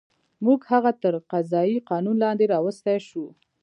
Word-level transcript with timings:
موږ 0.45 0.59
هغه 0.71 0.91
تر 1.01 1.13
قضایي 1.31 1.77
قانون 1.89 2.15
لاندې 2.23 2.45
راوستی 2.53 2.97
شو. 3.07 3.25